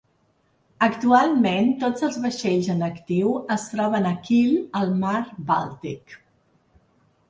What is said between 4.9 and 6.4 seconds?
mar Bàltic.